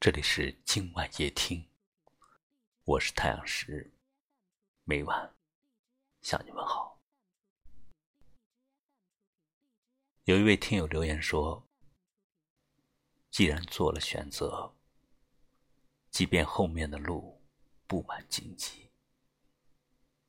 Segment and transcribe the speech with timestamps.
[0.00, 1.68] 这里是今晚夜听，
[2.84, 3.92] 我是太阳石，
[4.84, 5.34] 每晚
[6.22, 6.98] 向你问好。
[10.24, 11.68] 有一位听友留言说
[13.30, 14.74] ：“既然做了选择，
[16.10, 17.38] 即便后面的路
[17.86, 18.90] 布满荆棘，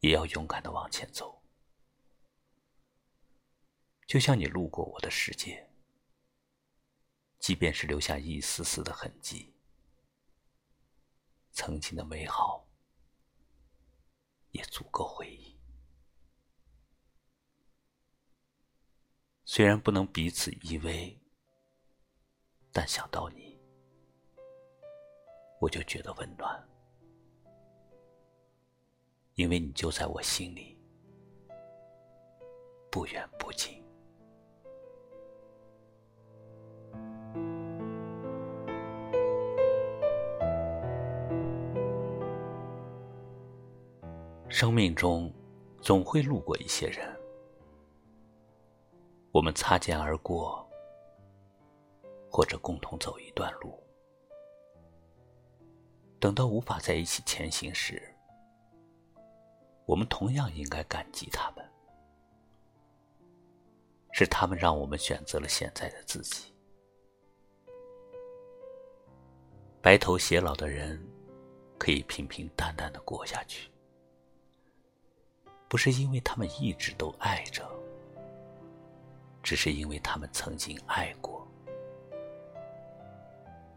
[0.00, 1.44] 也要勇敢的往前走。
[4.04, 5.70] 就像你路过我的世界，
[7.38, 9.54] 即便是留下一丝丝的痕迹。”
[11.62, 12.66] 曾经的美好
[14.52, 15.54] 也足够回忆。
[19.44, 21.14] 虽然不能彼此依偎，
[22.72, 23.60] 但想到你，
[25.60, 26.66] 我就觉得温暖，
[29.34, 30.78] 因为你就在我心里，
[32.90, 33.84] 不远不近。
[44.52, 45.32] 生命中，
[45.80, 47.08] 总会路过一些人，
[49.30, 50.68] 我们擦肩而过，
[52.28, 53.80] 或者共同走一段路。
[56.18, 58.02] 等到无法在一起前行时，
[59.86, 61.64] 我们同样应该感激他们，
[64.10, 66.52] 是他们让我们选择了现在的自己。
[69.80, 71.00] 白头偕老的人，
[71.78, 73.70] 可以平平淡淡的过下去。
[75.70, 77.64] 不是因为他们一直都爱着，
[79.40, 81.46] 只是因为他们曾经爱过，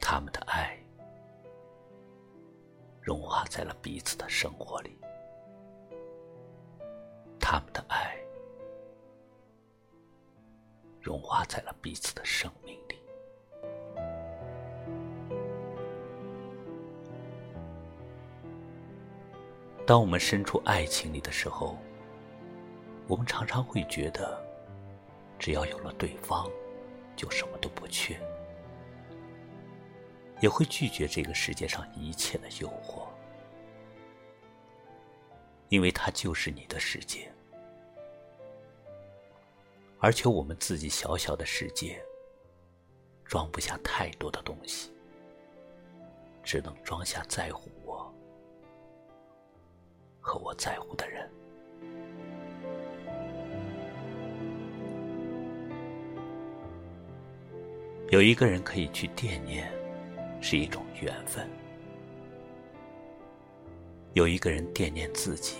[0.00, 0.78] 他们的爱
[3.02, 4.96] 融化在了彼此的生活里，
[7.40, 8.16] 他们的爱
[11.00, 12.79] 融化在了彼此的生命
[19.90, 21.76] 当我们身处爱情里的时候，
[23.08, 24.40] 我们常常会觉得，
[25.36, 26.48] 只要有了对方，
[27.16, 28.16] 就什么都不缺，
[30.38, 33.08] 也会拒绝这个世界上一切的诱惑，
[35.70, 37.28] 因为它就是你的世界，
[39.98, 42.00] 而且我们自己小小的世界，
[43.24, 44.92] 装不下太多的东西，
[46.44, 47.68] 只能装下在乎。
[50.20, 51.28] 和我在乎的人，
[58.10, 59.72] 有一个人可以去惦念，
[60.40, 61.46] 是一种缘分；
[64.12, 65.56] 有一个人惦念自己，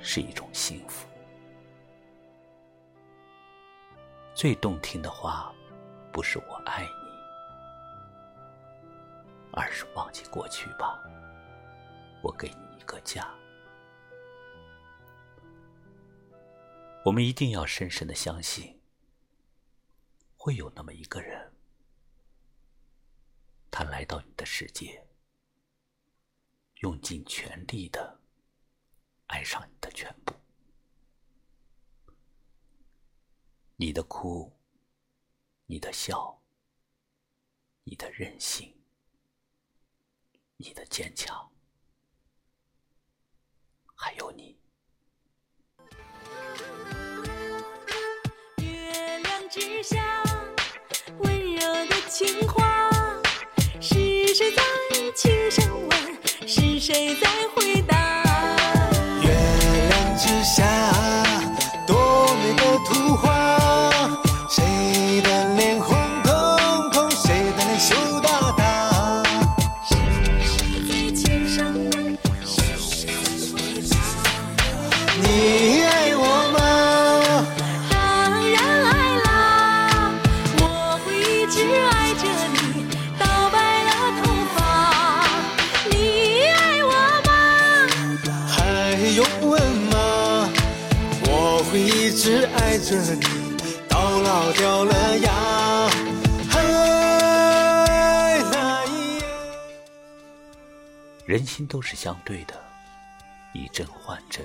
[0.00, 1.08] 是一种幸福。
[4.34, 5.52] 最动听的话，
[6.12, 6.88] 不是我爱你，
[9.52, 11.02] 而是忘记过去吧，
[12.22, 12.78] 我给你一。
[12.88, 13.36] 个家，
[17.04, 18.80] 我们一定要深深的相信，
[20.38, 21.52] 会有那么一个人，
[23.70, 25.06] 他来到你的世界，
[26.76, 28.22] 用尽全力的
[29.26, 30.34] 爱上你的全部，
[33.76, 34.50] 你的哭，
[35.66, 36.42] 你的笑，
[37.84, 38.74] 你的任性，
[40.56, 41.52] 你的坚强。
[92.46, 93.56] 爱着你
[93.88, 95.58] 到老掉了牙。
[101.26, 102.58] 人心都是相对的，
[103.52, 104.42] 以真换真；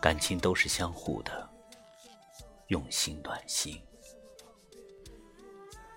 [0.00, 1.48] 感情都是相互的，
[2.66, 3.80] 用心暖心。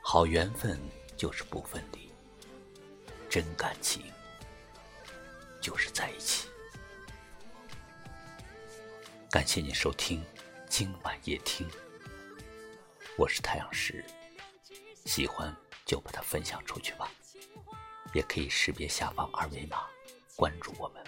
[0.04, 0.80] 好缘分
[1.16, 2.12] 就是不分离，
[3.28, 4.04] 真感情
[5.60, 6.48] 就是在一起。
[9.38, 10.26] 感谢你收听。
[10.68, 11.70] 今晚夜听，
[13.20, 14.04] 我是太阳石，
[15.06, 15.56] 喜欢
[15.86, 17.08] 就把它分享出去吧，
[18.16, 19.86] 也可以识别下方二维码
[20.36, 21.04] 关注我们。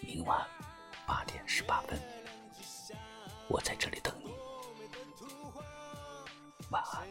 [0.00, 0.44] 明晚
[1.06, 1.96] 八点十八分，
[3.48, 4.34] 我在这里等你。
[6.70, 7.06] 晚安。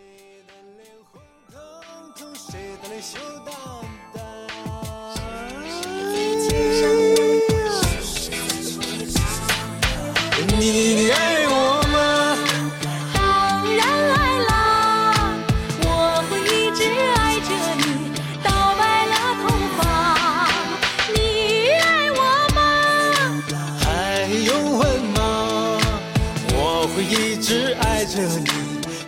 [26.98, 28.50] 会一直爱着你，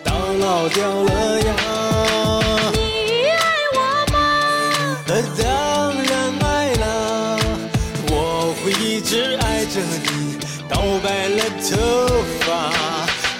[0.04, 1.56] 到老掉了牙。
[2.72, 3.42] 你爱
[3.74, 3.78] 我
[4.14, 4.16] 吗？
[5.08, 5.44] 呃当
[6.04, 6.86] 然爱啦，
[8.12, 10.38] 我会一直爱着你，
[10.70, 12.48] 到白了头发。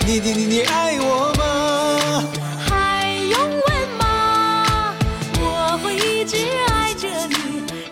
[0.08, 2.26] 你你你你爱我吗？
[2.68, 4.96] 还用问吗？
[5.40, 6.38] 我会一直
[6.70, 7.36] 爱着你，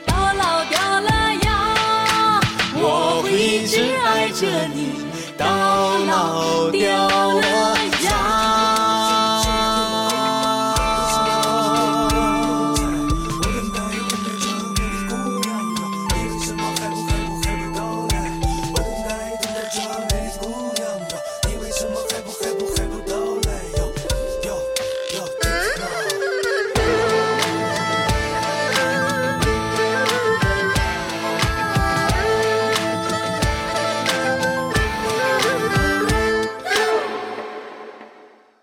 [0.07, 2.41] 到老掉了牙。
[2.73, 5.05] 我会一直爱着你，
[5.37, 7.06] 到老掉